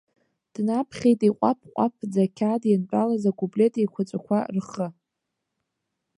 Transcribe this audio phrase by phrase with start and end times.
[0.53, 4.87] Днаԥхьеит, иҟәаԥ-ҟәаԥӡа ақьаад иантәалаз акуплет еиқәаҵәақәа рхы.